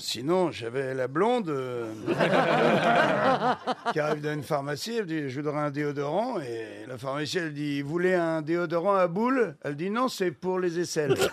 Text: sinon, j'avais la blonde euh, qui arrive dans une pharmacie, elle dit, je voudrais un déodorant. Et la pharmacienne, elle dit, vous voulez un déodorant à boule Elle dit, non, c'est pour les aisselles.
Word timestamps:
sinon, 0.00 0.50
j'avais 0.50 0.94
la 0.94 1.06
blonde 1.06 1.48
euh, 1.48 1.92
qui 3.92 4.00
arrive 4.00 4.22
dans 4.22 4.32
une 4.32 4.42
pharmacie, 4.42 4.96
elle 4.98 5.06
dit, 5.06 5.28
je 5.28 5.40
voudrais 5.40 5.60
un 5.60 5.70
déodorant. 5.70 6.40
Et 6.40 6.86
la 6.88 6.98
pharmacienne, 6.98 7.44
elle 7.46 7.54
dit, 7.54 7.82
vous 7.82 7.90
voulez 7.90 8.14
un 8.14 8.42
déodorant 8.42 8.96
à 8.96 9.06
boule 9.06 9.54
Elle 9.62 9.76
dit, 9.76 9.90
non, 9.90 10.08
c'est 10.08 10.30
pour 10.30 10.58
les 10.58 10.80
aisselles. 10.80 11.14